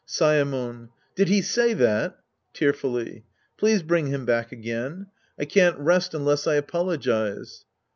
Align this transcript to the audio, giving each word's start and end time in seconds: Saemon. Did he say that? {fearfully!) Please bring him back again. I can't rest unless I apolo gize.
Saemon. 0.07 0.89
Did 1.13 1.27
he 1.27 1.43
say 1.43 1.73
that? 1.75 2.17
{fearfully!) 2.55 3.23
Please 3.55 3.83
bring 3.83 4.07
him 4.07 4.25
back 4.25 4.51
again. 4.51 5.05
I 5.37 5.45
can't 5.45 5.77
rest 5.77 6.15
unless 6.15 6.47
I 6.47 6.59
apolo 6.59 6.97
gize. 6.97 7.65